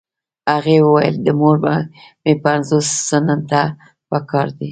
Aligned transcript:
هغې 0.53 0.77
وويل 0.81 1.15
د 1.21 1.27
مور 1.39 1.57
مې 2.23 2.33
پنځوس 2.45 2.87
سنټه 3.09 3.63
پهکار 4.09 4.47
دي. 4.53 4.57